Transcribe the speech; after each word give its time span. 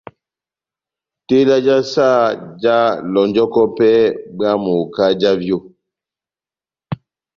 Tela 1.27 1.55
já 1.65 1.77
saha 1.91 2.25
jáhalɔnjɔkɔ 2.61 3.61
pɛhɛ 3.77 4.03
bwámu 4.35 4.73
kahá 4.93 5.11
já 5.21 5.31
vyo. 5.39 5.57